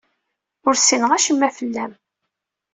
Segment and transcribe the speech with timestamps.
[0.67, 1.93] Ur ssineɣ acemma fell-am.